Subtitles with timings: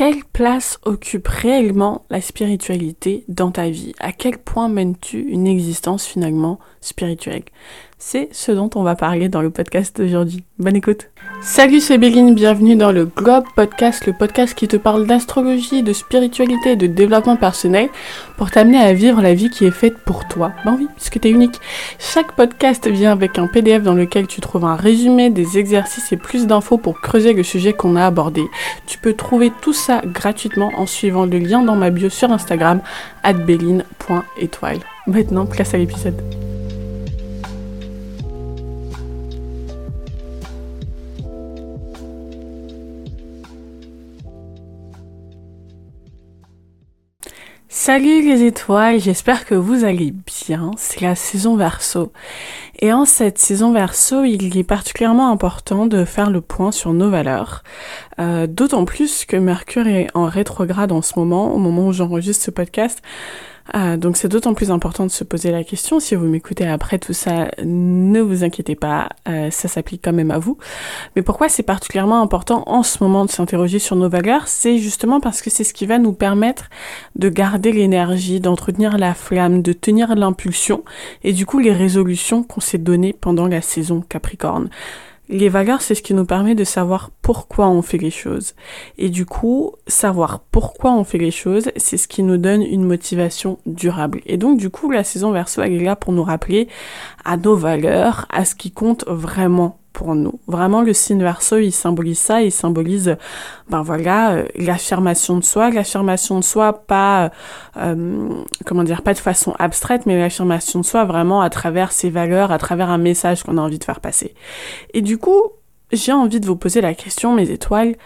[0.00, 3.92] Quelle place occupe réellement la spiritualité dans ta vie?
[4.00, 7.42] À quel point mènes-tu une existence finalement spirituelle?
[7.98, 10.42] C'est ce dont on va parler dans le podcast d'aujourd'hui.
[10.58, 11.10] Bonne écoute.
[11.42, 15.94] Salut, c'est Béline, bienvenue dans le Globe Podcast, le podcast qui te parle d'astrologie, de
[15.94, 17.88] spiritualité et de développement personnel
[18.36, 20.52] pour t'amener à vivre la vie qui est faite pour toi.
[20.66, 21.58] Ben oui, puisque t'es unique.
[21.98, 26.18] Chaque podcast vient avec un PDF dans lequel tu trouves un résumé, des exercices et
[26.18, 28.42] plus d'infos pour creuser le sujet qu'on a abordé.
[28.86, 32.82] Tu peux trouver tout ça gratuitement en suivant le lien dans ma bio sur Instagram,
[33.46, 34.80] béline.étoile.
[35.06, 36.20] Maintenant, place à l'épisode.
[47.72, 50.72] Salut les étoiles, j'espère que vous allez bien.
[50.76, 52.12] C'est la saison verso.
[52.80, 57.10] Et en cette saison verso, il est particulièrement important de faire le point sur nos
[57.10, 57.62] valeurs.
[58.18, 62.44] Euh, d'autant plus que Mercure est en rétrograde en ce moment, au moment où j'enregistre
[62.44, 63.02] ce podcast.
[63.72, 66.00] Ah, donc c'est d'autant plus important de se poser la question.
[66.00, 70.30] Si vous m'écoutez après tout ça, ne vous inquiétez pas, euh, ça s'applique quand même
[70.30, 70.58] à vous.
[71.14, 74.48] Mais pourquoi c'est particulièrement important en ce moment de s'interroger sur nos valeurs?
[74.48, 76.64] C'est justement parce que c'est ce qui va nous permettre
[77.16, 80.84] de garder l'énergie, d'entretenir la flamme, de tenir l'impulsion
[81.22, 84.68] et du coup les résolutions qu'on s'est données pendant la saison Capricorne.
[85.32, 88.56] Les valeurs, c'est ce qui nous permet de savoir pourquoi on fait les choses.
[88.98, 92.84] Et du coup, savoir pourquoi on fait les choses, c'est ce qui nous donne une
[92.84, 94.22] motivation durable.
[94.26, 96.66] Et donc, du coup, la saison verso, elle est là pour nous rappeler
[97.24, 100.40] à nos valeurs, à ce qui compte vraiment pour nous.
[100.46, 103.16] Vraiment, le signe verso, il symbolise ça, il symbolise,
[103.68, 107.30] ben voilà, euh, l'affirmation de soi, l'affirmation de soi pas,
[107.76, 108.28] euh,
[108.66, 112.52] comment dire, pas de façon abstraite, mais l'affirmation de soi vraiment à travers ses valeurs,
[112.52, 114.34] à travers un message qu'on a envie de faire passer.
[114.94, 115.42] Et du coup,
[115.92, 117.96] j'ai envie de vous poser la question, mes étoiles,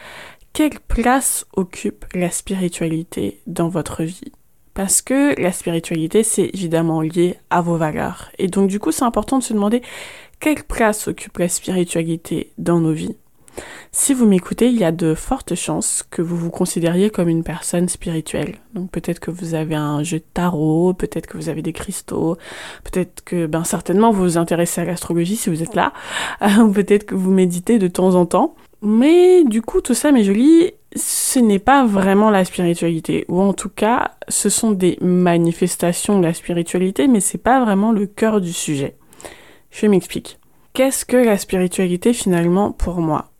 [0.53, 4.33] quelle place occupe la spiritualité dans votre vie?
[4.73, 8.31] Parce que la spiritualité, c'est évidemment lié à vos valeurs.
[8.39, 9.83] Et donc, du coup, c'est important de se demander
[10.41, 13.17] quelle place occupe la spiritualité dans nos vies?
[13.93, 17.45] Si vous m'écoutez, il y a de fortes chances que vous vous considériez comme une
[17.45, 18.57] personne spirituelle.
[18.75, 22.37] Donc peut-être que vous avez un jeu de tarot, peut-être que vous avez des cristaux,
[22.83, 25.93] peut-être que, ben certainement, vous vous intéressez à l'astrologie si vous êtes là,
[26.75, 28.57] peut-être que vous méditez de temps en temps.
[28.83, 33.53] Mais du coup, tout ça, mes jolis, ce n'est pas vraiment la spiritualité, ou en
[33.55, 38.41] tout cas, ce sont des manifestations de la spiritualité, mais c'est pas vraiment le cœur
[38.41, 38.97] du sujet.
[39.75, 40.39] Je m'explique.
[40.73, 43.33] Qu'est-ce que la spiritualité finalement pour moi?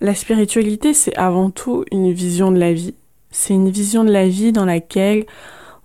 [0.00, 2.94] La spiritualité, c'est avant tout une vision de la vie.
[3.30, 5.26] C'est une vision de la vie dans laquelle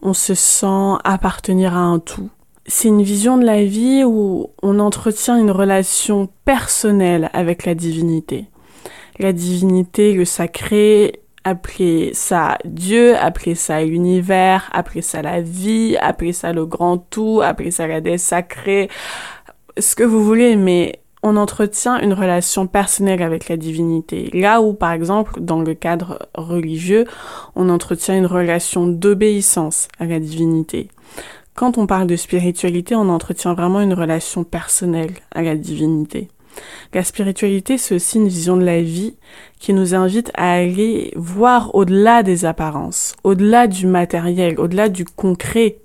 [0.01, 2.29] on se sent appartenir à un tout.
[2.65, 8.45] C'est une vision de la vie où on entretient une relation personnelle avec la divinité.
[9.19, 16.33] La divinité, le sacré, appelez ça Dieu, appelez ça l'univers, appelez ça la vie, appelez
[16.33, 18.89] ça le grand tout, appelez ça la déesse sacrée,
[19.77, 24.29] ce que vous voulez, mais on entretient une relation personnelle avec la divinité.
[24.33, 27.05] Là où, par exemple, dans le cadre religieux,
[27.55, 30.89] on entretient une relation d'obéissance à la divinité.
[31.55, 36.27] Quand on parle de spiritualité, on entretient vraiment une relation personnelle à la divinité.
[36.93, 39.15] La spiritualité, c'est aussi une vision de la vie
[39.59, 45.77] qui nous invite à aller voir au-delà des apparences, au-delà du matériel, au-delà du concret,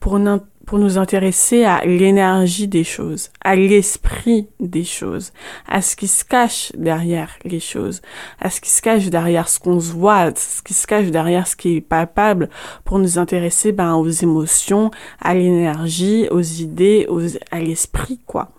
[0.00, 0.18] pour,
[0.66, 5.32] pour nous intéresser à l'énergie des choses, à l'esprit des choses,
[5.68, 8.02] à ce qui se cache derrière les choses,
[8.40, 11.46] à ce qui se cache derrière ce qu'on se voit, ce qui se cache derrière
[11.46, 12.50] ce qui est palpable,
[12.84, 14.90] pour nous intéresser ben, aux émotions,
[15.20, 17.22] à l'énergie, aux idées, aux,
[17.52, 18.50] à l'esprit, quoi.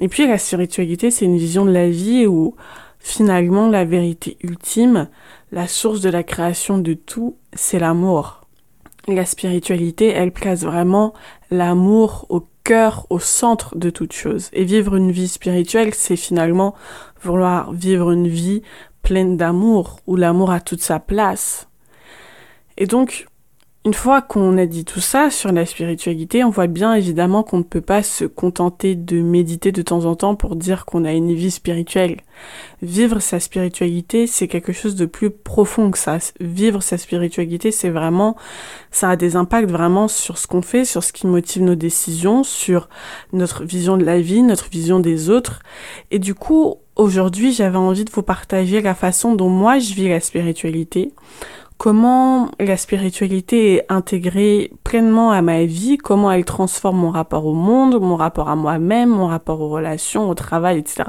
[0.00, 2.56] Et puis la spiritualité, c'est une vision de la vie où
[2.98, 5.08] finalement la vérité ultime,
[5.52, 8.47] la source de la création de tout, c'est l'amour
[9.14, 11.14] la spiritualité, elle place vraiment
[11.50, 14.50] l'amour au cœur, au centre de toute chose.
[14.52, 16.74] Et vivre une vie spirituelle, c'est finalement
[17.22, 18.62] vouloir vivre une vie
[19.02, 21.68] pleine d'amour, où l'amour a toute sa place.
[22.76, 23.26] Et donc,
[23.88, 27.56] une fois qu'on a dit tout ça sur la spiritualité, on voit bien évidemment qu'on
[27.56, 31.12] ne peut pas se contenter de méditer de temps en temps pour dire qu'on a
[31.12, 32.18] une vie spirituelle.
[32.82, 36.18] Vivre sa spiritualité, c'est quelque chose de plus profond que ça.
[36.38, 38.36] Vivre sa spiritualité, c'est vraiment,
[38.90, 42.44] ça a des impacts vraiment sur ce qu'on fait, sur ce qui motive nos décisions,
[42.44, 42.90] sur
[43.32, 45.62] notre vision de la vie, notre vision des autres.
[46.10, 50.10] Et du coup, aujourd'hui, j'avais envie de vous partager la façon dont moi je vis
[50.10, 51.14] la spiritualité
[51.78, 57.54] comment la spiritualité est intégrée pleinement à ma vie, comment elle transforme mon rapport au
[57.54, 61.04] monde, mon rapport à moi-même, mon rapport aux relations, au travail, etc.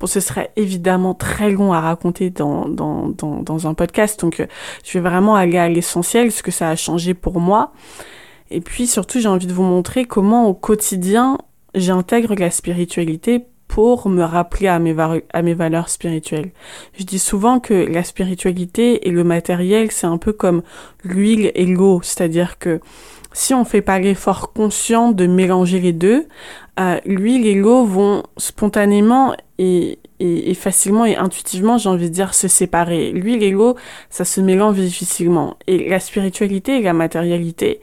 [0.00, 4.40] Bon, ce serait évidemment très long à raconter dans, dans, dans, dans un podcast, donc
[4.40, 4.46] euh,
[4.84, 7.72] je vais vraiment aller à l'essentiel, ce que ça a changé pour moi.
[8.50, 11.36] Et puis surtout, j'ai envie de vous montrer comment au quotidien,
[11.74, 16.50] j'intègre la spiritualité pour me rappeler à mes, valeurs spirituelles.
[16.98, 20.62] Je dis souvent que la spiritualité et le matériel, c'est un peu comme
[21.04, 22.80] l'huile et l'eau, c'est-à-dire que
[23.32, 26.26] si on fait pas l'effort conscient de mélanger les deux,
[26.80, 32.14] euh, l'huile et l'eau vont spontanément et, et, et, facilement et intuitivement, j'ai envie de
[32.14, 33.12] dire, se séparer.
[33.12, 33.76] L'huile et l'eau,
[34.08, 35.56] ça se mélange difficilement.
[35.68, 37.80] Et la spiritualité et la matérialité,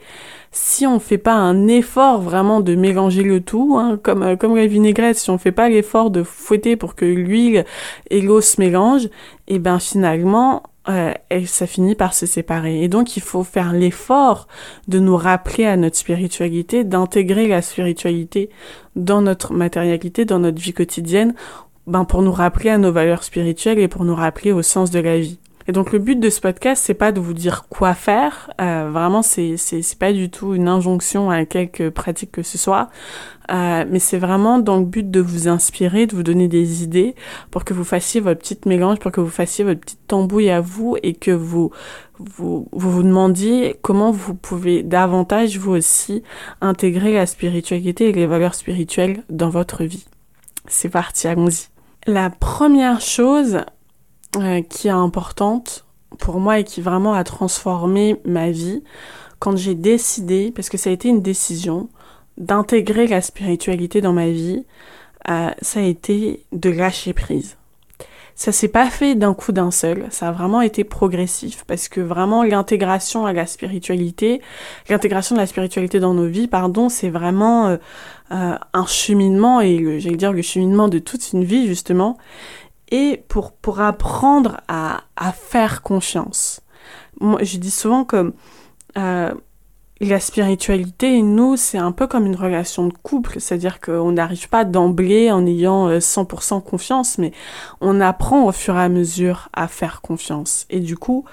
[0.60, 4.56] si on fait pas un effort vraiment de mélanger le tout, hein, comme, euh, comme
[4.56, 7.64] la vinaigrette, si on fait pas l'effort de fouetter pour que l'huile
[8.10, 9.06] et l'eau se mélangent,
[9.46, 11.12] et eh ben finalement, euh,
[11.46, 12.82] ça finit par se séparer.
[12.82, 14.48] Et donc, il faut faire l'effort
[14.88, 18.50] de nous rappeler à notre spiritualité, d'intégrer la spiritualité
[18.96, 21.34] dans notre matérialité, dans notre vie quotidienne,
[21.86, 24.98] ben, pour nous rappeler à nos valeurs spirituelles et pour nous rappeler au sens de
[24.98, 25.38] la vie.
[25.68, 28.50] Et donc le but de ce podcast, c'est pas de vous dire quoi faire.
[28.58, 32.88] Euh, vraiment, c'est c'est pas du tout une injonction à quelque pratique que ce soit.
[33.50, 37.14] Euh, mais c'est vraiment dans le but de vous inspirer, de vous donner des idées
[37.50, 40.62] pour que vous fassiez votre petite mélange, pour que vous fassiez votre petite tambouille à
[40.62, 41.70] vous et que vous
[42.18, 46.22] vous, vous vous demandiez comment vous pouvez davantage vous aussi
[46.62, 50.06] intégrer la spiritualité et les valeurs spirituelles dans votre vie.
[50.66, 51.68] C'est parti, allons-y.
[52.06, 53.60] La première chose
[54.36, 55.86] euh, qui est importante
[56.18, 58.82] pour moi et qui vraiment a transformé ma vie
[59.38, 61.88] quand j'ai décidé, parce que ça a été une décision,
[62.36, 64.64] d'intégrer la spiritualité dans ma vie,
[65.28, 67.56] euh, ça a été de lâcher prise.
[68.34, 72.00] Ça s'est pas fait d'un coup d'un seul, ça a vraiment été progressif parce que
[72.00, 74.40] vraiment l'intégration à la spiritualité,
[74.88, 77.76] l'intégration de la spiritualité dans nos vies, pardon, c'est vraiment euh,
[78.30, 82.16] un cheminement et j'allais dire le cheminement de toute une vie justement
[82.90, 86.60] et pour, pour apprendre à, à faire confiance.
[87.20, 88.32] Moi, je dis souvent que
[88.96, 89.32] euh,
[90.00, 94.64] la spiritualité, nous, c'est un peu comme une relation de couple, c'est-à-dire qu'on n'arrive pas
[94.64, 97.32] d'emblée en ayant 100% euh, confiance, mais
[97.80, 100.66] on apprend au fur et à mesure à faire confiance.
[100.70, 101.24] Et du coup,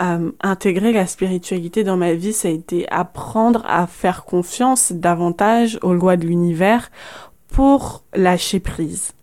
[0.00, 5.78] euh, intégrer la spiritualité dans ma vie, ça a été apprendre à faire confiance davantage
[5.82, 6.90] aux lois de l'univers
[7.48, 9.13] pour lâcher prise.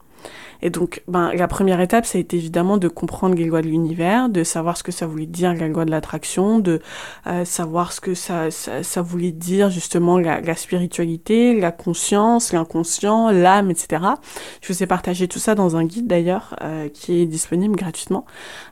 [0.62, 3.68] Et donc, ben, la première étape, ça a été évidemment de comprendre les lois de
[3.68, 6.82] l'univers, de savoir ce que ça voulait dire la loi de l'attraction, de
[7.28, 12.54] euh, savoir ce que ça, ça, ça, voulait dire justement la, la spiritualité, la conscience,
[12.54, 14.04] l'inconscient, l'âme, etc.
[14.62, 18.26] Je vous ai partagé tout ça dans un guide d'ailleurs euh, qui est disponible gratuitement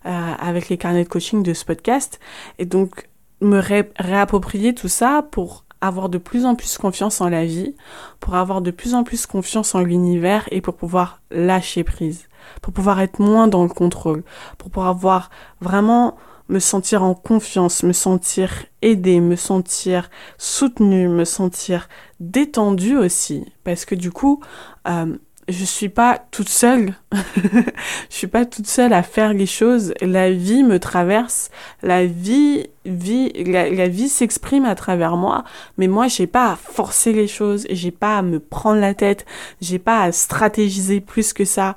[0.05, 2.19] euh, avec les carnets de coaching de ce podcast.
[2.59, 3.09] Et donc,
[3.41, 3.59] me
[3.99, 7.75] réapproprier tout ça pour avoir de plus en plus confiance en la vie,
[8.19, 12.27] pour avoir de plus en plus confiance en l'univers et pour pouvoir lâcher prise,
[12.61, 14.23] pour pouvoir être moins dans le contrôle,
[14.57, 15.29] pour pouvoir
[15.61, 16.17] vraiment
[16.49, 21.87] me sentir en confiance, me sentir aidé, me sentir soutenu, me sentir
[22.19, 24.41] détendu aussi, parce que du coup,
[24.87, 25.15] euh,
[25.49, 26.93] je suis pas toute seule.
[27.13, 29.93] je suis pas toute seule à faire les choses.
[30.01, 31.49] La vie me traverse.
[31.81, 35.43] La vie, vie, la, vie s'exprime à travers moi.
[35.77, 37.65] Mais moi, j'ai pas à forcer les choses.
[37.69, 39.25] J'ai pas à me prendre la tête.
[39.59, 41.75] J'ai pas à stratégiser plus que ça.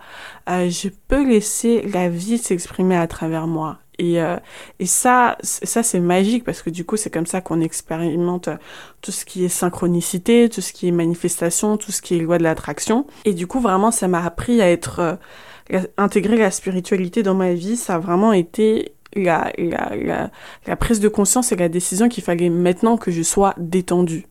[0.48, 3.78] Euh, je peux laisser la vie s'exprimer à travers moi.
[4.02, 4.36] Et, euh,
[4.80, 8.48] et ça, ça c'est magique parce que du coup, c'est comme ça qu'on expérimente
[9.00, 12.38] tout ce qui est synchronicité, tout ce qui est manifestation, tout ce qui est loi
[12.38, 13.06] de l'attraction.
[13.24, 15.18] Et du coup, vraiment, ça m'a appris à être
[15.72, 17.76] euh, intégrer la spiritualité dans ma vie.
[17.76, 20.30] Ça a vraiment été la, la, la,
[20.66, 24.26] la prise de conscience et la décision qu'il fallait maintenant que je sois détendue.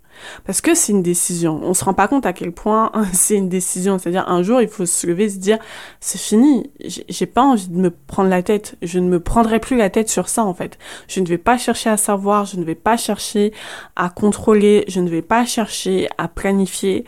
[0.45, 1.59] Parce que c'est une décision.
[1.63, 3.97] On se rend pas compte à quel point c'est une décision.
[3.97, 5.57] C'est-à-dire, un jour, il faut se lever et se dire,
[5.99, 6.71] c'est fini.
[6.79, 8.75] J'ai pas envie de me prendre la tête.
[8.81, 10.77] Je ne me prendrai plus la tête sur ça, en fait.
[11.07, 12.45] Je ne vais pas chercher à savoir.
[12.45, 13.53] Je ne vais pas chercher
[13.95, 14.85] à contrôler.
[14.87, 17.05] Je ne vais pas chercher à planifier.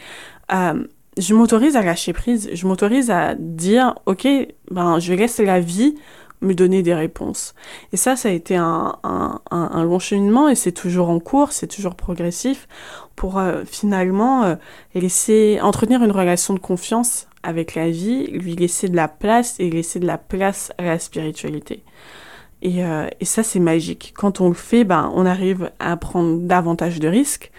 [0.54, 0.86] Euh,
[1.18, 2.50] je m'autorise à lâcher prise.
[2.54, 4.28] Je m'autorise à dire, OK,
[4.72, 5.96] ben, je laisser la vie
[6.44, 7.56] me donner des réponses.
[7.92, 11.52] Et ça, ça a été un, un, un, long cheminement et c'est toujours en cours,
[11.52, 12.68] c'est toujours progressif
[13.16, 14.56] pour euh, finalement euh,
[14.94, 19.70] laisser entretenir une relation de confiance avec la vie, lui laisser de la place et
[19.70, 21.84] laisser de la place à la spiritualité.
[22.62, 24.14] Et, euh, et ça, c'est magique.
[24.16, 27.52] Quand on le fait, ben, on arrive à prendre davantage de risques.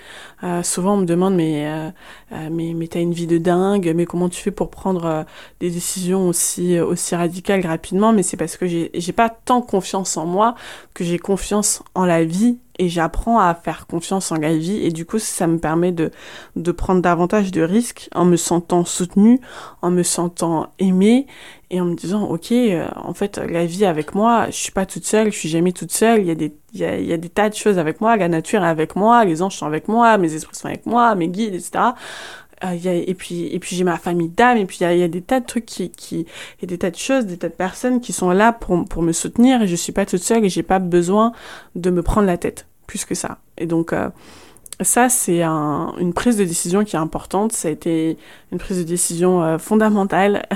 [0.45, 1.91] Euh, souvent, on me demande, mais, euh,
[2.33, 5.25] euh mais, mais t'as une vie de dingue, mais comment tu fais pour prendre euh,
[5.61, 8.13] des décisions aussi, aussi radicales rapidement?
[8.13, 10.55] Mais c'est parce que j'ai, j'ai pas tant confiance en moi
[10.93, 14.85] que j'ai confiance en la vie et j'apprends à faire confiance en la vie.
[14.85, 16.11] Et du coup ça me permet de,
[16.57, 19.41] de prendre davantage de risques en me sentant soutenue,
[19.83, 21.27] en me sentant aimée
[21.71, 24.87] et en me disant ok euh, en fait la vie avec moi je suis pas
[24.87, 27.13] toute seule je suis jamais toute seule il y a des il y a, y
[27.13, 28.17] a des tas de choses avec moi.
[28.17, 29.25] La nature est avec moi.
[29.25, 30.19] Les anges sont avec moi.
[30.19, 31.15] Mes esprits sont avec moi.
[31.15, 31.93] Mes guides etc
[32.65, 34.59] euh, y a, et puis et puis j'ai ma famille d'âme.
[34.59, 36.27] Et puis il y a, y a, des tas de trucs qui qui
[36.63, 39.13] a des tas de choses des tas de personnes qui sont là pour pour me
[39.13, 39.63] soutenir.
[39.63, 41.33] Et je suis pas toute seule et j'ai pas besoin
[41.75, 43.39] de me prendre la tête plus que ça.
[43.59, 44.11] Et donc euh,
[44.81, 47.53] ça, c'est un, une prise de décision qui est importante.
[47.53, 48.19] Ça a été
[48.51, 50.47] une prise de décision euh, fondamentale.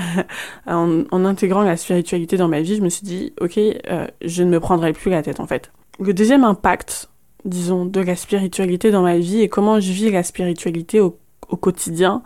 [0.65, 2.75] En, en, intégrant la spiritualité dans ma vie.
[2.75, 5.71] Je me suis dit, ok, euh, je ne me prendrai plus la tête en fait.
[5.99, 7.09] Le deuxième impact,
[7.43, 11.17] disons, de la spiritualité dans ma vie et comment je vis la spiritualité au,
[11.61, 12.21] quotidien,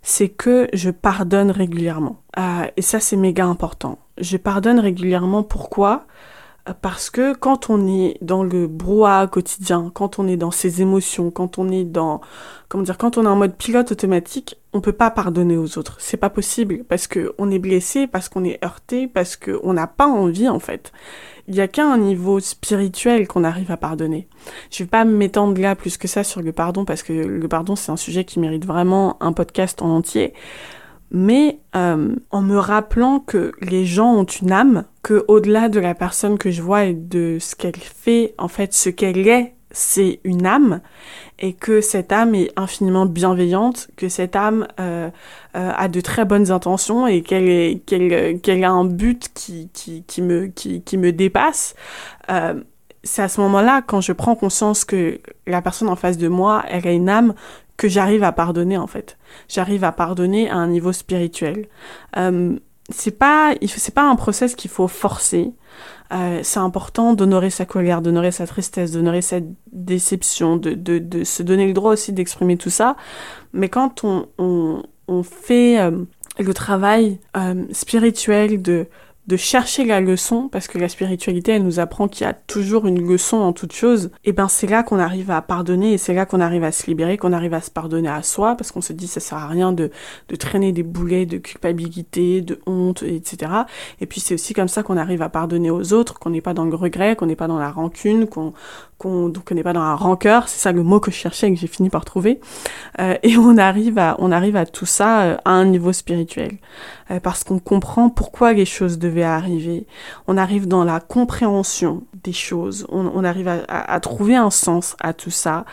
[0.00, 2.22] c'est que je pardonne régulièrement.
[2.38, 3.98] Euh, et ça, c'est méga important.
[4.18, 5.42] Je pardonne régulièrement.
[5.42, 6.06] Pourquoi?
[6.80, 11.32] Parce que quand on est dans le brouhaha quotidien, quand on est dans ses émotions,
[11.32, 12.20] quand on est dans,
[12.68, 15.96] comment dire, quand on est en mode pilote automatique, on peut pas pardonner aux autres.
[15.98, 19.72] C'est pas possible parce que on est blessé, parce qu'on est heurté, parce que on
[19.72, 20.92] n'a pas envie en fait.
[21.48, 24.28] Il y a qu'à un niveau spirituel qu'on arrive à pardonner.
[24.70, 27.74] Je vais pas m'étendre là plus que ça sur le pardon parce que le pardon
[27.74, 30.32] c'est un sujet qui mérite vraiment un podcast en entier
[31.12, 35.94] mais euh, en me rappelant que les gens ont une âme, que au-delà de la
[35.94, 40.20] personne que je vois et de ce qu'elle fait, en fait, ce qu'elle est, c'est
[40.24, 40.80] une âme,
[41.38, 45.10] et que cette âme est infiniment bienveillante, que cette âme euh,
[45.56, 50.22] euh, a de très bonnes intentions et qu'elle qu'elle a un but qui qui qui
[50.22, 51.74] me qui qui me dépasse.
[52.30, 52.62] Euh,
[53.04, 56.64] c'est à ce moment-là, quand je prends conscience que la personne en face de moi,
[56.68, 57.34] elle a une âme,
[57.76, 59.18] que j'arrive à pardonner en fait.
[59.48, 61.66] J'arrive à pardonner à un niveau spirituel.
[62.16, 62.56] Euh,
[62.90, 65.52] c'est pas, c'est pas un process qu'il faut forcer.
[66.12, 71.24] Euh, c'est important d'honorer sa colère, d'honorer sa tristesse, d'honorer cette déception, de, de, de,
[71.24, 72.96] se donner le droit aussi d'exprimer tout ça.
[73.52, 76.04] Mais quand on, on, on fait euh,
[76.38, 78.86] le travail euh, spirituel de
[79.28, 82.86] de chercher la leçon, parce que la spiritualité, elle nous apprend qu'il y a toujours
[82.86, 86.12] une leçon en toute chose, et ben c'est là qu'on arrive à pardonner, et c'est
[86.12, 88.80] là qu'on arrive à se libérer, qu'on arrive à se pardonner à soi, parce qu'on
[88.80, 89.90] se dit ça sert à rien de,
[90.28, 93.52] de traîner des boulets de culpabilité, de honte, etc.
[94.00, 96.54] Et puis c'est aussi comme ça qu'on arrive à pardonner aux autres, qu'on n'est pas
[96.54, 98.52] dans le regret, qu'on n'est pas dans la rancune, qu'on
[99.02, 101.58] qu'on n'est pas dans la rancœur, c'est ça le mot que je cherchais et que
[101.58, 102.40] j'ai fini par trouver.
[103.00, 106.58] Euh, et on arrive à on arrive à tout ça euh, à un niveau spirituel,
[107.10, 109.86] euh, parce qu'on comprend pourquoi les choses devaient arriver.
[110.28, 112.86] On arrive dans la compréhension des choses.
[112.90, 115.64] On, on arrive à, trouver un sens à tout ça,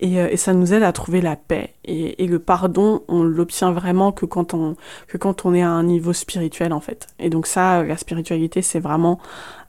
[0.00, 1.74] et, et, ça nous aide à trouver la paix.
[1.84, 4.76] Et, et le pardon, on l'obtient vraiment que quand on
[5.08, 7.08] que quand on est à un niveau spirituel en fait.
[7.18, 9.18] Et donc ça, la spiritualité, c'est vraiment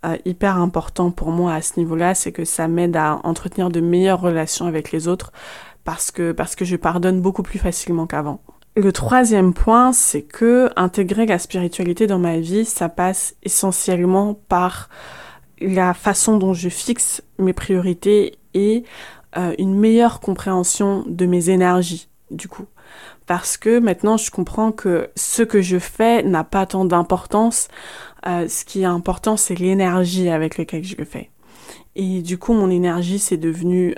[0.06, 3.82] euh, hyper important pour moi à ce niveau-là, c'est que ça m'aide à entretenir de
[3.82, 5.32] meilleures relations avec les autres
[5.84, 8.42] parce que, parce que je pardonne beaucoup plus facilement qu'avant.
[8.76, 14.90] Le troisième point, c'est que intégrer la spiritualité dans ma vie, ça passe essentiellement par
[15.60, 18.84] la façon dont je fixe mes priorités et
[19.38, 22.66] euh, une meilleure compréhension de mes énergies, du coup.
[23.26, 27.68] Parce que maintenant, je comprends que ce que je fais n'a pas tant d'importance
[28.28, 31.30] euh, ce qui est important, c'est l'énergie avec laquelle je le fais.
[31.96, 33.96] Et du coup, mon énergie, c'est devenu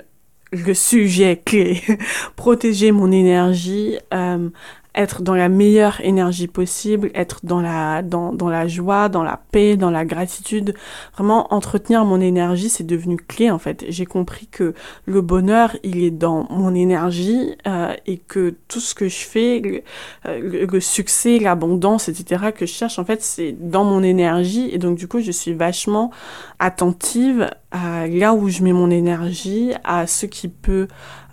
[0.52, 1.80] le sujet clé.
[2.36, 4.48] Protéger mon énergie, euh,
[4.94, 9.40] être dans la meilleure énergie possible, être dans la, dans, dans la joie, dans la
[9.50, 10.74] paix, dans la gratitude.
[11.14, 13.84] Vraiment, entretenir mon énergie, c'est devenu clé en fait.
[13.88, 14.74] J'ai compris que
[15.06, 19.60] le bonheur, il est dans mon énergie euh, et que tout ce que je fais,
[19.60, 19.82] le,
[20.26, 24.68] euh, le, le succès, l'abondance, etc., que je cherche, en fait, c'est dans mon énergie.
[24.72, 26.10] Et donc, du coup, je suis vachement
[26.58, 30.86] attentive à là où je mets mon énergie, à ce qui peut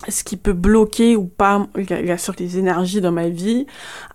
[0.08, 3.66] ce qui peut bloquer ou pas la, sur les énergies dans ma vie,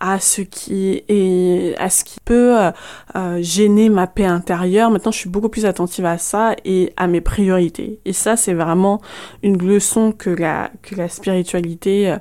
[0.01, 2.71] à ce qui est à ce qui peut euh,
[3.17, 4.91] euh, gêner ma paix intérieure.
[4.91, 8.01] Maintenant, je suis beaucoup plus attentive à ça et à mes priorités.
[8.07, 9.01] Et ça, c'est vraiment
[9.43, 12.17] une leçon que la que la spiritualité euh,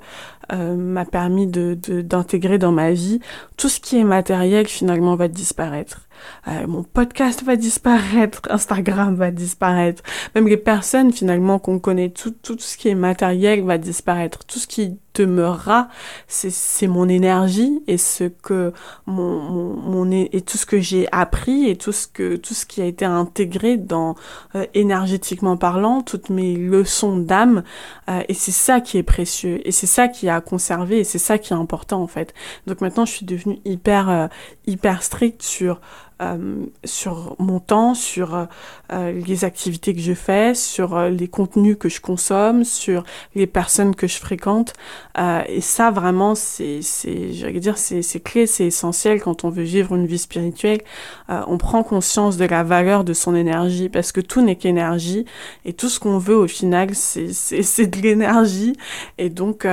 [0.51, 3.22] euh m'a permis de d'intégrer dans ma vie.
[3.55, 6.01] Tout ce qui est matériel finalement va disparaître.
[6.48, 10.03] Euh, mon podcast va disparaître, Instagram va disparaître,
[10.36, 14.60] même les personnes finalement qu'on connaît, tout, tout ce qui est matériel va disparaître, tout
[14.60, 15.89] ce qui demeurera,
[16.27, 18.74] c'est mon énergie et ce que
[19.05, 22.65] mon, mon, mon, et tout ce que j'ai appris et tout ce que tout ce
[22.65, 24.15] qui a été intégré dans
[24.55, 27.63] euh, énergétiquement parlant, toutes mes leçons d'âme
[28.10, 31.20] euh, et c'est ça qui est précieux et c'est ça qui a conservé et c'est
[31.20, 32.34] ça qui est important en fait.
[32.67, 34.29] Donc maintenant je suis devenue hyper
[34.65, 35.79] hyper stricte sur
[36.24, 38.48] euh, sur mon temps, sur
[38.92, 43.03] euh, les activités que je fais, sur euh, les contenus que je consomme, sur
[43.36, 44.74] les personnes que je fréquente.
[45.48, 50.06] et ça, vraiment, c'est, je dire, c'est, clé, c'est essentiel quand on veut vivre une
[50.06, 50.82] vie spirituelle.
[51.30, 55.25] on prend conscience de la valeur de son énergie parce que tout n'est qu'énergie
[55.65, 57.27] et tout ce qu'on veut au final, c'est,
[57.88, 58.74] de l'énergie
[59.18, 59.65] et donc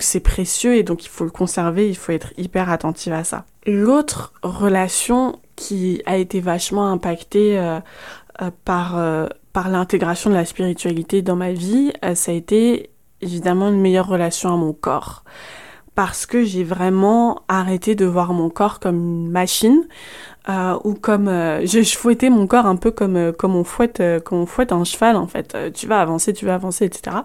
[0.00, 3.44] c'est précieux et donc il faut le conserver, il faut être hyper attentif à ça.
[3.66, 7.80] L'autre relation qui a été vachement impacté euh,
[8.40, 12.90] euh, par, euh, par l'intégration de la spiritualité dans ma vie, ça a été
[13.22, 15.24] évidemment une meilleure relation à mon corps.
[15.96, 19.88] Parce que j'ai vraiment arrêté de voir mon corps comme une machine,
[20.84, 23.16] ou comme je, je, mon corps un peu comme
[23.56, 25.56] on fouette un cheval en fait.
[25.72, 27.16] tu vas avancer, tu vas avancer, etc.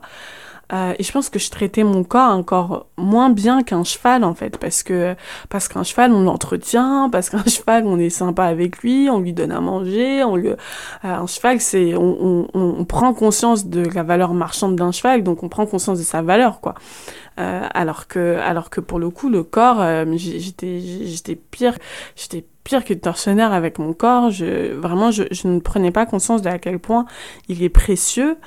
[0.73, 4.33] Euh, et je pense que je traitais mon corps encore moins bien qu'un cheval en
[4.33, 5.15] fait, parce que
[5.49, 9.33] parce qu'un cheval on l'entretient, parce qu'un cheval on est sympa avec lui, on lui
[9.33, 10.55] donne à manger, on euh,
[11.03, 15.49] un cheval c'est on, on, prend conscience de la valeur marchande d'un cheval, donc on
[15.49, 16.75] prend conscience de sa valeur quoi.
[17.39, 19.83] Euh, alors que alors que pour le coup le corps,
[20.15, 21.77] j'étais j'étais pire,
[22.15, 24.29] j'étais pire que tortionnaire avec mon corps.
[24.29, 27.05] Je, vraiment, je, ne prenais pas conscience de à quel point
[27.47, 28.37] il est précieux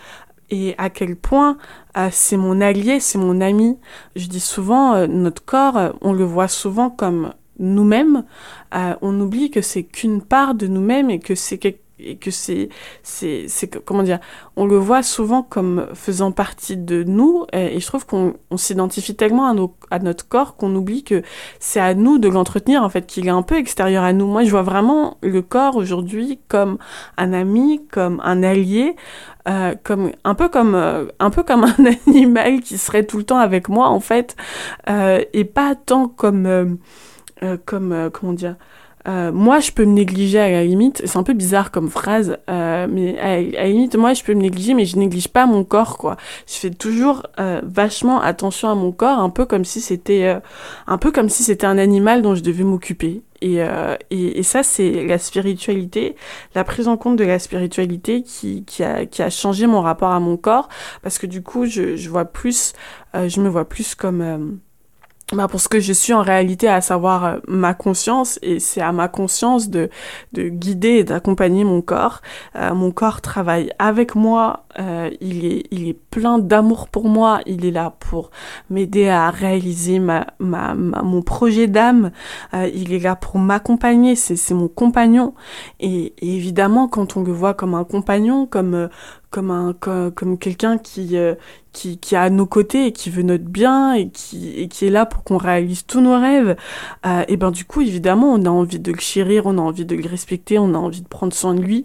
[0.51, 1.57] et à quel point
[1.97, 3.79] euh, c'est mon allié, c'est mon ami.
[4.17, 8.25] Je dis souvent, euh, notre corps, euh, on le voit souvent comme nous-mêmes.
[8.73, 11.59] on oublie que c'est qu'une part de nous-mêmes et que c'est
[11.99, 12.69] et que c'est
[13.03, 13.47] c'est
[13.85, 14.19] comment dire
[14.57, 19.15] on le voit souvent comme faisant partie de nous et, je trouve qu'on on, s'identifie
[19.15, 21.23] tellement à, nos, à notre corps qu'on oublie que
[21.61, 24.27] c'est à nous de l'entretenir en fait qu'il est un peu extérieur à nous.
[24.27, 26.79] Moi je vois vraiment le corps aujourd'hui comme
[27.17, 28.97] un ami comme un allié
[29.47, 33.25] euh, comme un peu comme euh, un peu comme un animal qui serait tout le
[33.25, 34.37] temps avec moi en fait
[34.89, 36.79] euh, et pas tant comme
[37.67, 38.57] comme comment dire
[39.07, 41.03] euh, moi, je peux me négliger à la limite.
[41.05, 44.41] C'est un peu bizarre comme phrase, euh, mais à, la limite, moi, je peux me
[44.41, 46.17] négliger, mais je néglige pas mon corps, quoi.
[46.47, 50.41] Je fais toujours euh, vachement attention à mon corps, un peu comme si c'était, euh,
[50.87, 53.23] un peu comme si c'était un animal dont je devais m'occuper.
[53.43, 56.17] Et, euh, et, et, ça, c'est la spiritualité,
[56.55, 60.13] la prise en compte de la spiritualité qui, qui, a, qui a changé mon rapport
[60.13, 60.71] à mon corps,
[61.03, 62.73] parce que du coup, je, je vois plus,
[63.13, 64.61] je me vois plus comme
[65.33, 68.83] bah pour ce que je suis en réalité, à savoir euh, ma conscience, et c'est
[68.83, 69.89] à ma conscience de,
[70.33, 72.21] de guider et d'accompagner mon corps.
[72.57, 77.41] Euh, mon corps travaille avec moi, euh, il, est, il est plein d'amour pour moi,
[77.47, 78.31] il est là pour
[78.69, 82.11] m'aider à réaliser ma, ma, mon projet d'âme,
[82.53, 85.35] euh, il est là pour m'accompagner, c'est mon compagnon.
[85.81, 88.89] Et, évidemment, quand on le voit comme un compagnon, comme
[89.31, 91.35] comme un comme, comme quelqu'un qui euh,
[91.75, 94.87] qui qui est à nos côtés et qui veut notre bien et qui et qui
[94.87, 96.57] est là pour qu'on réalise tous nos rêves
[97.05, 99.85] euh, et ben du coup évidemment on a envie de le chérir on a envie
[99.85, 101.85] de le respecter on a envie de prendre soin de lui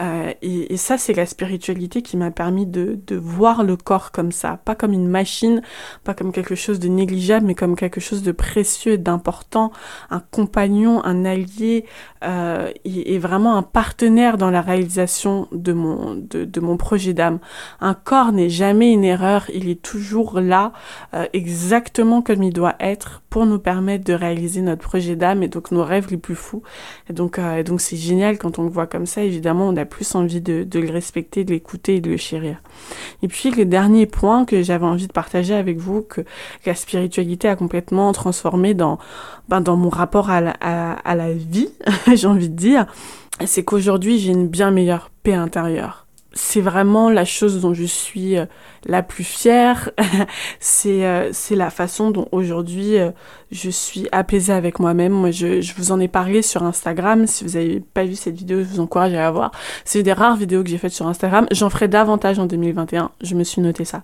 [0.00, 4.10] euh, et, et ça c'est la spiritualité qui m'a permis de de voir le corps
[4.12, 5.62] comme ça pas comme une machine
[6.04, 9.72] pas comme quelque chose de négligeable mais comme quelque chose de précieux d'important
[10.10, 11.86] un compagnon un allié
[12.24, 17.12] euh, et, et, vraiment un partenaire dans la réalisation de mon de, de mon projet
[17.12, 17.38] d'âme.
[17.80, 20.72] Un corps n'est jamais une erreur, il est toujours là,
[21.14, 25.48] euh, exactement comme il doit être pour nous permettre de réaliser notre projet d'âme et
[25.48, 26.62] donc nos rêves les plus fous.
[27.08, 29.22] Et donc, euh, c'est génial quand on le voit comme ça.
[29.22, 32.60] Évidemment, on a plus envie de, de le respecter, de l'écouter et de le chérir.
[33.22, 36.22] Et puis le dernier point que j'avais envie de partager avec vous, que
[36.66, 38.98] la spiritualité a complètement transformé dans,
[39.48, 41.70] ben, dans mon rapport à la, à, à la vie,
[42.14, 42.86] j'ai envie de dire,
[43.44, 48.36] c'est qu'aujourd'hui j'ai une bien meilleure paix intérieure c'est vraiment la chose dont je suis
[48.36, 48.44] euh,
[48.86, 49.90] la plus fière.
[50.60, 53.10] c'est euh, c'est la façon dont aujourd'hui euh,
[53.50, 55.12] je suis apaisée avec moi-même.
[55.12, 57.26] Moi, je, vous en ai parlé sur Instagram.
[57.26, 59.52] Si vous n'avez pas vu cette vidéo, je vous encourage à la voir.
[59.86, 61.46] C'est des rares vidéos que j'ai faites sur Instagram.
[61.50, 63.10] J'en ferai davantage en 2021.
[63.22, 64.02] Je me suis noté ça.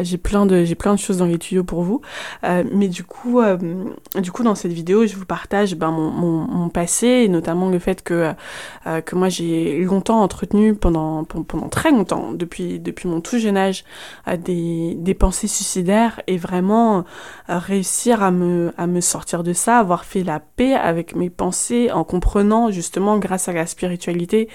[0.00, 0.64] J'ai plein de
[0.96, 2.00] choses dans les tuyaux pour vous.
[2.42, 7.78] Mais du coup, dans cette vidéo, je vous partage ben, mon, passé et notamment le
[7.78, 8.34] fait que
[9.12, 11.24] moi j'ai longtemps entretenu pendant
[11.68, 13.84] très longtemps, depuis, depuis mon tout jeune âge,
[14.26, 17.04] à des, des pensées suicidaires et vraiment
[17.48, 21.90] réussir à me, à me sortir de ça, avoir fait la paix avec mes pensées
[21.90, 24.48] en comprenant justement grâce à la spiritualité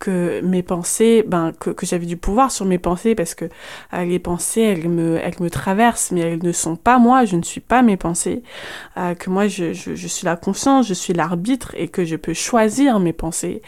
[0.00, 3.44] que mes pensées, ben, que, j'avais du pouvoir sur mes pensées parce que
[3.92, 7.36] euh, les pensées, elles me, elles me traversent, mais elles ne sont pas moi, je
[7.36, 8.42] ne suis pas mes pensées.
[8.96, 12.32] Euh, que moi, je, je, suis la conscience, je suis l'arbitre et que je peux
[12.32, 13.60] choisir mes pensées,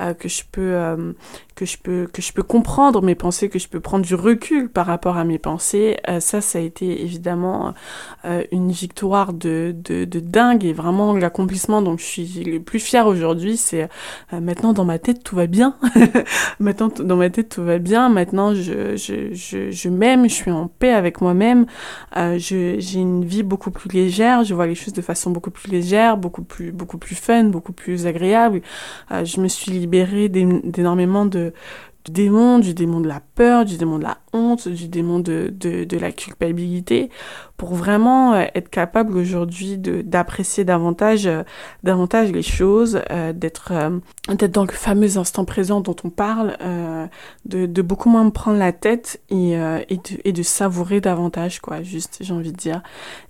[0.00, 1.12] euh, que je peux, euh,
[1.54, 5.16] que je peux, que comprendre mes pensées, que je peux prendre du recul par rapport
[5.16, 5.96] à mes pensées.
[6.08, 7.74] Euh, ça, ça a été évidemment
[8.50, 13.56] une victoire de, de, dingue et vraiment l'accomplissement dont je suis le plus fière aujourd'hui,
[13.56, 13.88] c'est
[14.32, 15.76] maintenant dans ma tête tout va bien.
[16.60, 18.08] Maintenant, dans ma tête, tout va bien.
[18.08, 21.66] Maintenant, je, je, je, je m'aime, je suis en paix avec moi-même.
[22.16, 24.44] Euh, j'ai une vie beaucoup plus légère.
[24.44, 27.72] Je vois les choses de façon beaucoup plus légère, beaucoup plus, beaucoup plus fun, beaucoup
[27.72, 28.62] plus agréable.
[29.10, 31.52] Euh, je me suis libérée d'énormément de,
[32.08, 35.84] démon, du démon de la peur, du démon de la honte, du démon de, de,
[35.84, 37.10] de la culpabilité,
[37.56, 41.42] pour vraiment euh, être capable aujourd'hui d'apprécier davantage, euh,
[41.82, 43.72] davantage les choses, euh, d'être
[44.28, 46.56] d'être dans le fameux instant présent dont on parle,
[47.44, 51.60] de, de beaucoup moins me prendre la tête et, et, de, et de savourer davantage,
[51.60, 52.82] quoi, juste, j'ai envie de dire.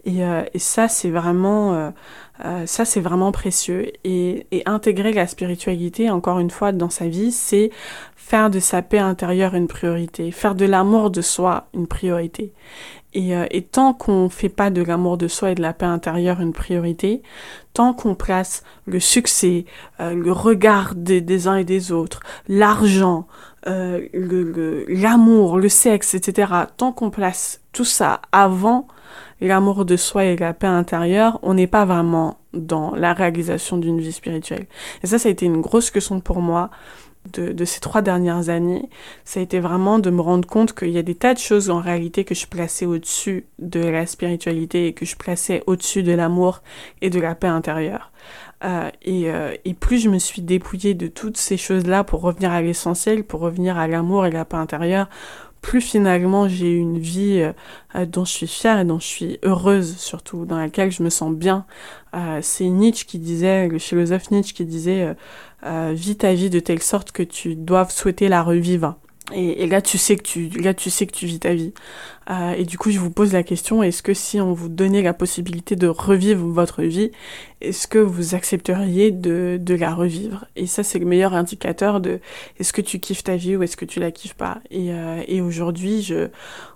[0.04, 0.20] Et,
[0.54, 1.92] et ça, c'est vraiment...
[2.66, 3.90] ça, c'est vraiment précieux.
[4.04, 7.70] Et, et, intégrer la spiritualité, encore une fois, dans sa vie, c'est
[8.26, 12.52] faire de sa paix intérieure une priorité, faire de l'amour de soi une priorité.
[13.14, 15.86] Et, euh, et tant qu'on fait pas de l'amour de soi et de la paix
[15.86, 17.22] intérieure une priorité,
[17.72, 19.64] tant qu'on place le succès,
[20.00, 23.26] euh, le regard des, des, uns et des autres, l'argent,
[23.68, 24.06] euh,
[24.88, 28.86] l'amour, le, le, sexe, etc., tant qu'on place tout ça avant
[29.40, 34.00] l'amour de soi et la paix intérieure, on n'est pas vraiment dans la réalisation d'une
[34.00, 34.66] vie spirituelle.
[35.02, 36.70] Et ça, ça a été une grosse question pour moi
[37.32, 38.88] de, de, ces trois dernières années,
[39.24, 41.70] ça a été vraiment de me rendre compte qu'il y a des tas de choses
[41.70, 46.12] en réalité que je plaçais au-dessus de la spiritualité et que je plaçais au-dessus de
[46.12, 46.62] l'amour
[47.02, 48.12] et de la paix intérieure.
[48.64, 52.52] Euh, et, euh, et, plus je me suis dépouillée de toutes ces choses-là pour revenir
[52.52, 55.10] à l'essentiel, pour revenir à l'amour et la paix intérieure,
[55.60, 57.52] plus finalement j'ai une vie
[57.94, 61.10] euh, dont je suis fière et dont je suis heureuse surtout, dans laquelle je me
[61.10, 61.66] sens bien.
[62.14, 65.14] Euh, c'est Nietzsche qui disait, le philosophe Nietzsche qui disait
[65.64, 68.96] euh, vis ta vie de telle sorte que tu doives souhaiter la revivre.
[69.34, 71.72] Et, et, là, tu sais que tu, là, tu sais que tu vis ta vie.
[72.30, 75.02] Euh, et du coup, je vous pose la question est-ce que si on vous donnait
[75.02, 77.10] la possibilité de revivre votre vie,
[77.60, 80.46] est-ce que vous accepteriez de, de la revivre?
[80.54, 82.20] Et ça, c'est le meilleur indicateur de
[82.58, 84.60] est-ce que tu kiffes ta vie ou est-ce que tu la kiffes pas?
[84.70, 86.28] Et, euh, et aujourd'hui, je,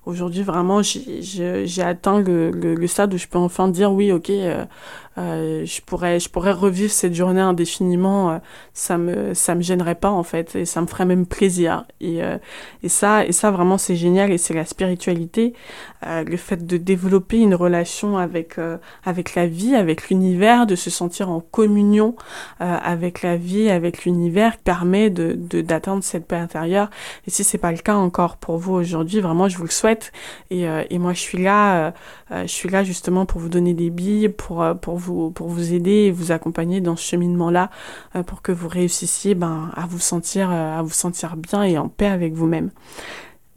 [0.06, 4.30] aujourd'hui vraiment, j'ai atteint le, le, le, stade où je peux enfin dire oui, ok,
[4.30, 4.64] euh,
[5.18, 8.30] euh, je pourrais, je pourrais revivre cette journée indéfiniment.
[8.30, 8.38] Euh,
[8.72, 11.84] ça me, ça me gênerait pas en fait, et ça me ferait même plaisir.
[12.00, 12.38] Et, euh,
[12.82, 14.32] et ça, et ça vraiment, c'est génial.
[14.32, 15.52] Et c'est la spiritualité,
[16.06, 18.56] le fait de développer une relation avec,
[19.04, 22.14] avec la vie, avec l'univers, de se sentir en communion
[22.58, 26.88] avec la vie, avec l'univers, permet de, d'atteindre cette paix intérieure.
[27.26, 29.89] Et si c'est pas le cas encore pour vous aujourd'hui, vraiment, je vous le souhaite.
[30.50, 31.92] Et, et moi, je suis là,
[32.30, 35.90] je suis là justement pour vous donner des billes, pour, pour vous, pour vous aider
[35.90, 37.70] et vous accompagner dans ce cheminement-là
[38.16, 41.78] euh, pour que vous réussissiez ben, à, vous sentir, euh, à vous sentir bien et
[41.78, 42.70] en paix avec vous-même.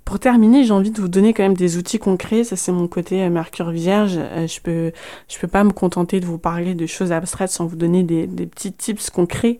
[0.05, 2.43] Pour terminer, j'ai envie de vous donner quand même des outils concrets.
[2.43, 4.15] Ça, c'est mon côté euh, Mercure Vierge.
[4.17, 4.91] Euh, je peux,
[5.29, 8.27] je peux pas me contenter de vous parler de choses abstraites sans vous donner des,
[8.45, 9.59] petits tips concrets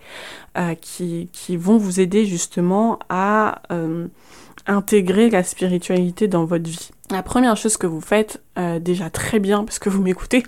[0.57, 4.07] euh, qui, vont vous aider justement à euh,
[4.67, 6.91] intégrer la spiritualité dans votre vie.
[7.11, 10.43] La première chose que vous faites, euh, déjà très bien parce que vous m'écoutez,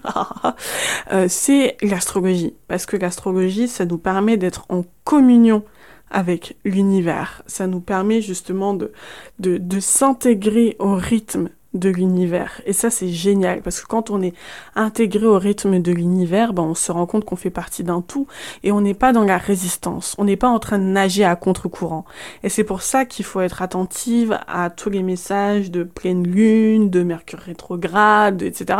[1.11, 2.53] euh, c'est l'astrologie.
[2.67, 5.63] Parce que l'astrologie, ça nous permet d'être en communion
[6.11, 7.43] avec l'univers.
[7.45, 8.91] Ça nous permet justement de,
[9.39, 12.61] de, de s'intégrer au rythme de l'univers.
[12.65, 14.33] Et ça, c'est génial, parce que quand on est
[14.75, 18.27] intégré au rythme de l'univers, ben, on se rend compte qu'on fait partie d'un tout,
[18.63, 21.35] et on n'est pas dans la résistance, on n'est pas en train de nager à
[21.35, 22.05] contre-courant.
[22.43, 26.89] Et c'est pour ça qu'il faut être attentive à tous les messages de pleine lune,
[26.89, 28.79] de mercure rétrograde, etc.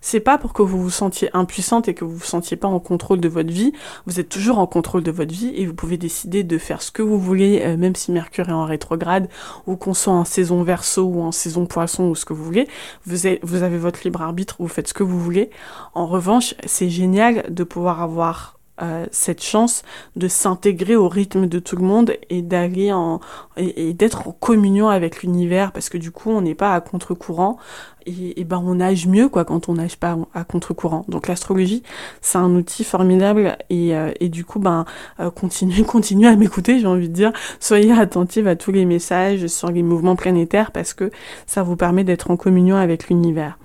[0.00, 2.80] C'est pas pour que vous vous sentiez impuissante et que vous vous sentiez pas en
[2.80, 3.72] contrôle de votre vie,
[4.06, 6.90] vous êtes toujours en contrôle de votre vie, et vous pouvez décider de faire ce
[6.90, 9.28] que vous voulez, euh, même si mercure est en rétrograde,
[9.66, 12.68] ou qu'on soit en saison verso ou en saison poisson, ou ce vous voulez.
[13.06, 15.50] Vous avez, vous avez votre libre arbitre, vous faites ce que vous voulez.
[15.94, 19.82] En revanche, c'est génial de pouvoir avoir euh, cette chance
[20.16, 23.20] de s'intégrer au rythme de tout le monde et d'aller en
[23.56, 27.58] et, d'être en communion avec l'univers parce que du coup on n'est pas à contre-courant
[28.06, 31.04] et, ben on nage mieux quoi quand on nage pas à contre-courant.
[31.08, 31.82] Donc l'astrologie
[32.22, 34.86] c'est un outil formidable et, euh, et du coup ben
[35.20, 39.46] euh, continuez continuez à m'écouter j'ai envie de dire soyez attentive à tous les messages
[39.48, 41.10] sur les mouvements planétaires parce que
[41.46, 43.58] ça vous permet d'être en communion avec l'univers.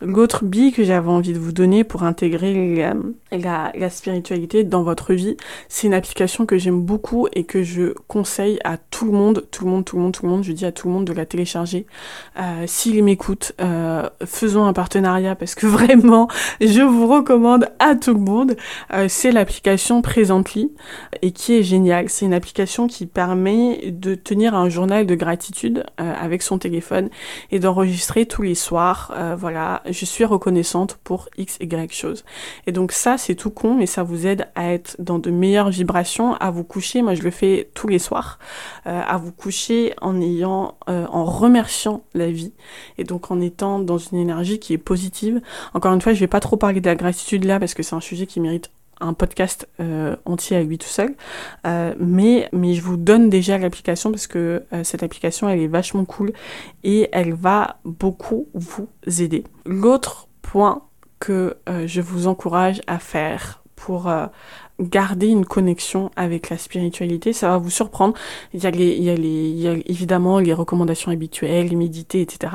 [0.00, 2.94] L'autre bille que j'avais envie de vous donner pour intégrer
[3.32, 5.36] la, la, spiritualité dans votre vie,
[5.68, 9.64] c'est une application que j'aime beaucoup et que je conseille à tout le monde, tout
[9.64, 11.12] le monde, tout le monde, tout le monde, je dis à tout le monde de
[11.12, 11.86] la télécharger.
[12.38, 16.28] Euh, S'il m'écoute, euh, faisons un partenariat parce que vraiment,
[16.60, 18.56] je vous recommande à tout le monde.
[18.92, 20.72] Euh, c'est l'application Presently
[21.22, 22.08] et qui est géniale.
[22.08, 27.08] C'est une application qui permet de tenir un journal de gratitude euh, avec son téléphone
[27.50, 32.24] et d'enregistrer tous les soirs, voilà, je suis reconnaissante pour X, Y chose.
[32.66, 35.70] Et donc ça, c'est tout con, mais ça vous aide à être dans de meilleures
[35.70, 37.02] vibrations, à vous coucher.
[37.02, 38.38] Moi, je le fais tous les soirs,
[38.86, 42.52] euh, à vous coucher en ayant, euh, en remerciant la vie,
[42.98, 45.40] et donc en étant dans une énergie qui est positive.
[45.74, 47.94] Encore une fois, je vais pas trop parler de la gratitude là parce que c'est
[47.94, 51.14] un sujet qui mérite un podcast euh, entier à lui tout seul.
[51.66, 56.04] Euh, mais, je vous donne déjà l'application parce que euh, cette application, elle est vachement
[56.04, 56.32] cool
[56.84, 59.44] et elle va beaucoup vous aider.
[59.64, 60.82] L'autre point
[61.18, 61.56] que
[61.86, 64.10] je vous encourage à faire pour
[64.80, 68.14] garder une connexion avec la spiritualité, ça va vous surprendre.
[68.52, 72.52] Il y a, les, il y a, les, évidemment les recommandations habituelles, méditer, etc.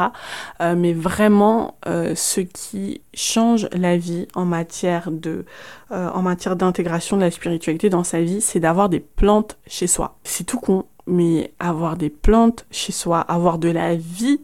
[0.62, 5.46] Euh, mais vraiment, euh, ce qui change la vie en matière de,
[5.92, 9.88] euh, en matière d'intégration de la spiritualité dans sa vie, c'est d'avoir des plantes chez
[9.88, 10.18] soi.
[10.24, 14.42] C'est tout con, mais avoir des plantes chez soi, avoir de la vie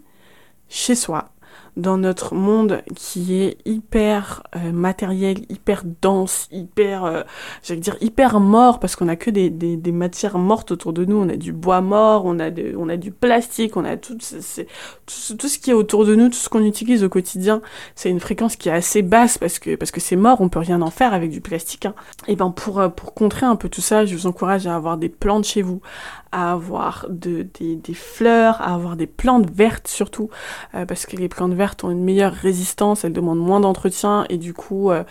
[0.69, 1.29] chez soi,
[1.77, 7.21] dans notre monde qui est hyper euh, matériel, hyper dense, hyper, euh,
[7.63, 11.05] j'allais dire hyper mort, parce qu'on a que des, des, des, matières mortes autour de
[11.05, 11.17] nous.
[11.17, 14.17] On a du bois mort, on a, de, on a du plastique, on a tout,
[14.19, 14.67] c'est,
[15.05, 17.61] tout, tout, ce qui est autour de nous, tout ce qu'on utilise au quotidien.
[17.95, 20.59] C'est une fréquence qui est assez basse parce que parce que c'est mort, on peut
[20.59, 21.85] rien en faire avec du plastique.
[21.85, 21.93] Hein.
[22.27, 24.97] Et ben pour euh, pour contrer un peu tout ça, je vous encourage à avoir
[24.97, 25.81] des plantes chez vous,
[26.31, 30.29] à avoir de, des, des fleurs, à avoir des plantes vertes surtout,
[30.75, 34.37] euh, parce que les plantes vertes ont une meilleure résistance, elles demandent moins d'entretien et
[34.37, 35.03] du coup, euh,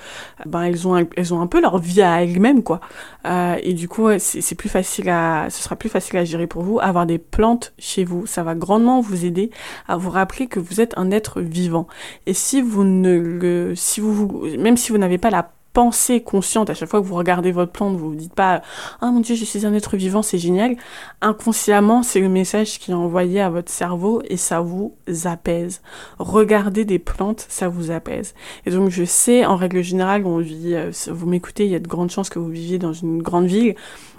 [0.44, 2.81] ben elles ont elles ont un peu leur vie à elles-mêmes quoi.
[3.26, 6.62] Euh, et du coup, c'est plus facile à, ce sera plus facile à gérer pour
[6.62, 6.79] vous.
[6.81, 9.50] Avoir des plantes chez vous, ça va grandement vous aider
[9.88, 11.87] à vous rappeler que vous êtes un être vivant.
[12.26, 16.71] Et si vous ne le, si vous, même si vous n'avez pas la pensée consciente
[16.71, 18.62] à chaque fois que vous regardez votre plante, vous vous dites pas
[19.03, 20.75] "Ah mon dieu, je suis un être vivant, c'est génial."
[21.21, 24.95] Inconsciemment, c'est le message qui est envoyé à votre cerveau et ça vous
[25.27, 25.83] apaise.
[26.19, 28.33] Regarder des plantes, ça vous apaise.
[28.65, 31.79] Et donc je sais en règle générale, on vit euh, vous m'écoutez, il y a
[31.79, 33.75] de grandes chances que vous viviez dans une grande ville.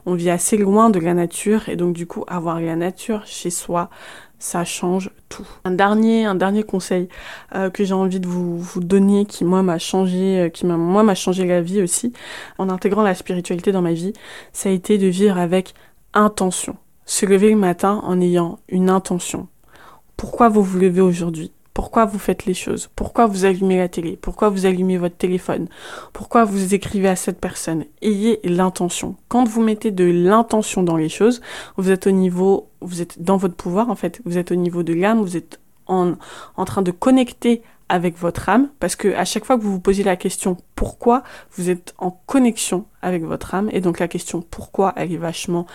[0.06, 3.50] On vit assez loin de la nature et donc du coup avoir la nature chez
[3.50, 3.90] soi,
[4.40, 5.48] ça change tout.
[5.66, 7.10] Un dernier, un dernier conseil
[7.56, 11.04] euh, que j'ai envie de vous, donner, qui moi m'a changé, euh, qui m'a moi
[11.04, 12.14] m'a changé la vie aussi,
[12.58, 14.14] en intégrant la spiritualité dans ma vie,
[14.54, 15.74] ça a été de vivre avec
[16.14, 16.78] intention.
[17.06, 19.48] Se lever le matin en ayant une intention.
[20.18, 21.52] Pourquoi vous vous levez aujourd'hui?
[21.78, 25.68] Pourquoi vous faites les choses, pourquoi vous allumez la télé, pourquoi vous allumez votre téléphone,
[26.12, 27.86] pourquoi vous écrivez à cette personne?
[28.02, 29.16] Ayez l'intention.
[29.28, 31.40] Quand vous mettez de l'intention dans les choses,
[31.76, 34.82] vous êtes au niveau, vous êtes dans votre pouvoir en fait, vous êtes au niveau
[34.82, 36.16] de l'âme, vous êtes en,
[36.66, 40.02] train de connecter avec votre âme, parce que à chaque fois que vous vous posez
[40.02, 44.94] la question pourquoi, vous êtes en connexion avec votre âme, et donc la question pourquoi
[44.96, 45.68] elle est vachement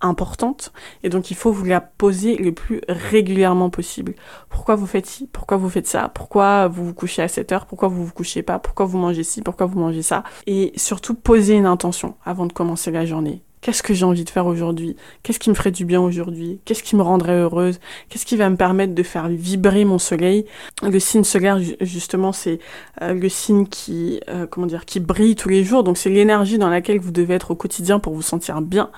[0.00, 4.14] importante et donc il faut vous la poser le plus régulièrement possible.
[4.48, 5.28] Pourquoi vous faites ci?
[5.32, 6.08] Pourquoi vous faites ça?
[6.08, 8.58] Pourquoi vous vous couchez à cette heure Pourquoi vous vous couchez pas?
[8.58, 9.42] Pourquoi vous mangez ci?
[9.42, 10.24] Pourquoi vous mangez ça?
[10.46, 13.42] Et surtout poser une intention avant de commencer la journée.
[13.60, 14.96] Qu'est-ce que j'ai envie de faire aujourd'hui?
[15.22, 16.60] Qu'est-ce qui me ferait du bien aujourd'hui?
[16.64, 17.78] Qu'est-ce qui me rendrait heureuse?
[18.08, 20.46] Qu'est-ce qui va me permettre de faire vibrer mon soleil?
[20.82, 22.58] Le signe solaire, justement, c'est
[23.02, 25.84] euh, le signe qui, euh, comment dire, qui brille tous les jours.
[25.84, 28.90] Donc, c'est l'énergie dans laquelle vous devez être au quotidien pour vous sentir bien.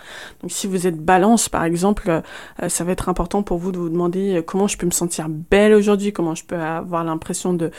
[0.42, 2.22] Donc, si vous êtes balance, par exemple,
[2.62, 5.26] euh, ça va être important pour vous de vous demander comment je peux me sentir
[5.28, 7.72] belle aujourd'hui, comment je peux avoir l'impression de,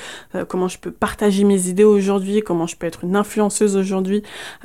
[0.49, 4.21] comment je peux partager mes idées aujourd'hui, comment je peux être une influenceuse aujourd'hui?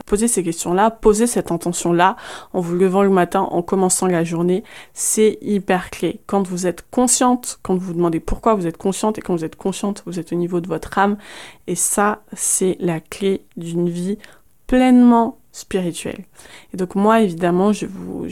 [0.07, 2.08] Posez ces questions-là, posez cette intention-là
[2.53, 6.21] en vous levant le matin, en commençant la journée, c'est hyper clé.
[6.27, 9.45] Quand vous êtes consciente, quand vous vous demandez pourquoi vous êtes consciente, et quand vous
[9.45, 11.17] êtes consciente, vous êtes au niveau de votre âme,
[11.67, 14.19] et ça, c'est la clé d'une vie
[14.67, 16.25] pleinement spirituelle.
[16.73, 18.27] Et donc moi, évidemment, je vous,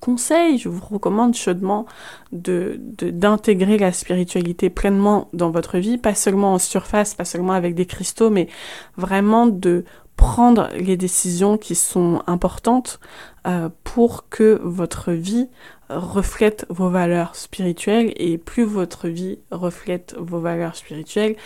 [0.00, 1.86] conseille, je vous recommande chaudement
[2.32, 7.74] de d'intégrer la spiritualité pleinement dans votre vie, pas seulement en surface, pas seulement avec
[7.74, 8.48] des cristaux, mais
[8.96, 9.84] vraiment de
[10.18, 12.98] prendre les décisions qui sont importantes
[13.46, 15.48] euh, pour que votre vie
[15.88, 21.36] reflète vos valeurs spirituelles et plus votre vie reflète vos valeurs spirituelles,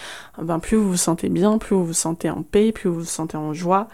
[0.41, 3.05] ben plus vous vous sentez bien, plus vous vous sentez en paix, plus vous vous
[3.05, 3.89] sentez en joie,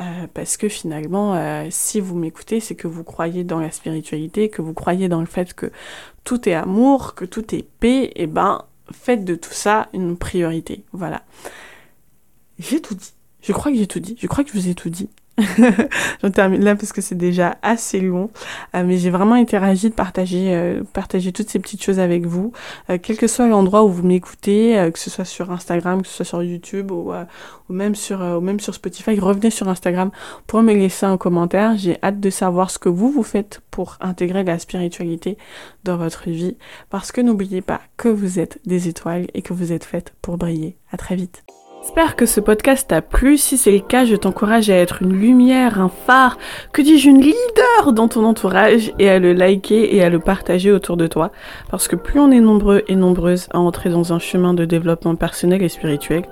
[0.00, 4.48] euh, parce que finalement, euh, si vous m'écoutez, c'est que vous croyez dans la spiritualité,
[4.48, 5.72] que vous croyez dans le fait que
[6.22, 10.84] tout est amour, que tout est paix, et ben faites de tout ça une priorité.
[10.92, 11.22] Voilà.
[12.60, 13.12] J'ai tout dit.
[13.42, 14.16] Je crois que j'ai tout dit.
[14.20, 15.08] Je crois que je vous ai tout dit.
[16.22, 18.30] je termine là parce que c'est déjà assez long.
[18.74, 22.26] Euh, mais j'ai vraiment été ravie de partager, euh, partager toutes ces petites choses avec
[22.26, 22.52] vous.
[22.90, 26.14] Euh, quel que soit l'endroit où vous m'écoutez, que ce soit sur Instagram, que ce
[26.14, 30.10] soit sur YouTube ou, ou même, sur, ou même sur Spotify, revenez sur Instagram
[30.46, 31.76] pour me laisser un commentaire.
[31.76, 35.38] J'ai hâte de savoir ce que vous vous faites pour intégrer la spiritualité
[35.84, 36.56] dans votre vie.
[36.90, 40.36] Parce que n'oubliez pas que vous êtes des étoiles et que vous êtes faites pour
[40.36, 40.76] briller.
[40.92, 41.44] À très vite.
[41.82, 43.38] J'espère que ce podcast t'a plu.
[43.38, 46.36] Si c'est le cas, je t'encourage à être une lumière, un phare,
[46.72, 50.70] que dis-je, une leader dans ton entourage et à le liker et à le partager
[50.70, 51.32] autour de toi.
[51.70, 55.16] Parce que plus on est nombreux et nombreuses à entrer dans un chemin de développement
[55.16, 56.24] personnel et spirituel,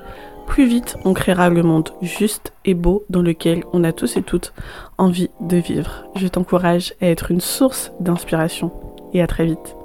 [0.46, 4.22] plus vite on créera le monde juste et beau dans lequel on a tous et
[4.22, 4.52] toutes
[4.98, 6.04] envie de vivre.
[6.14, 8.70] Je t'encourage à être une source d'inspiration
[9.14, 9.77] et à très vite.